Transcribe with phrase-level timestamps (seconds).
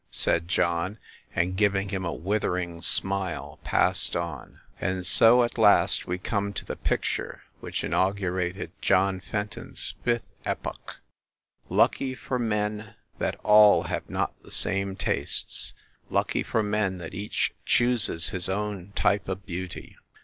[0.09, 0.97] said John;
[1.35, 4.59] and, giving him a withering smile, passed on.
[4.79, 9.93] And so at last we come to the picture which in augurated John Fenton s
[10.03, 10.95] fifth epoch.
[11.69, 15.75] Lucky for men that all have not the same tastes!
[16.09, 19.95] Lucky for men that each chooses his own type of beauty!